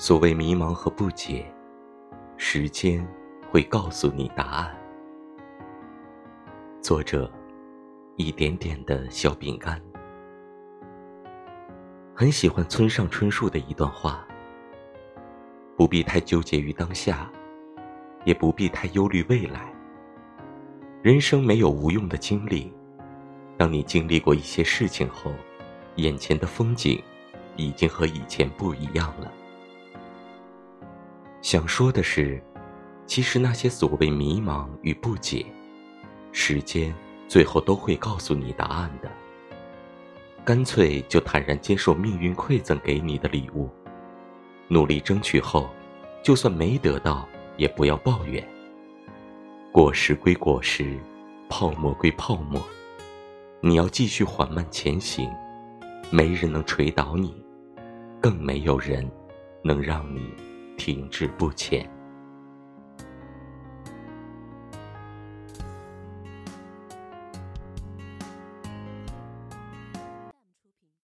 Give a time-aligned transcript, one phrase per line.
[0.00, 1.44] 所谓迷茫和不解，
[2.38, 3.06] 时间
[3.50, 4.74] 会告诉你答案。
[6.80, 7.30] 作者：
[8.16, 9.78] 一点点的小饼干。
[12.14, 14.26] 很喜欢村上春树的一段话：
[15.76, 17.30] 不必太纠结于当下，
[18.24, 19.70] 也不必太忧虑未来。
[21.02, 22.72] 人生没有无用的经历，
[23.58, 25.30] 当你经历过一些事情后，
[25.96, 26.98] 眼前的风景
[27.54, 29.30] 已经和以前不一样了。
[31.42, 32.42] 想说的是，
[33.06, 35.44] 其实那些所谓迷茫与不解，
[36.32, 36.94] 时间
[37.26, 39.10] 最后都会告诉你答案的。
[40.44, 43.70] 干脆就坦然接受命运馈赠给你的礼物，
[44.68, 45.70] 努力争取后，
[46.22, 47.26] 就算没得到，
[47.56, 48.46] 也不要抱怨。
[49.72, 50.98] 果实归果实，
[51.48, 52.60] 泡沫归泡沫，
[53.60, 55.30] 你要继续缓慢前行。
[56.10, 57.32] 没人能捶倒你，
[58.20, 59.08] 更没有人
[59.62, 60.34] 能让你。
[60.90, 61.99] 停滞不前。